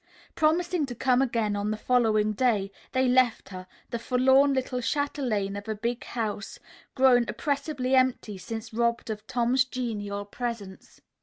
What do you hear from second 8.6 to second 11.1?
robbed of Tom's genial presence.